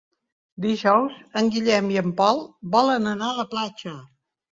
[0.63, 2.41] Dijous en Guillem i en Pol
[2.77, 3.93] volen anar a la platja.